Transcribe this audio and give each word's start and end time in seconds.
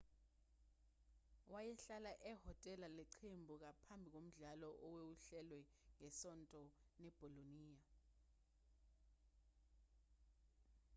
wayehlala 1.51 2.11
ehhotela 2.31 2.87
leqembu 2.97 3.53
ngaphambi 3.61 4.09
komdlalo 4.15 4.69
owawuhlelelwe 4.87 5.59
ngesonto 6.01 6.61
nebolonia 7.01 7.81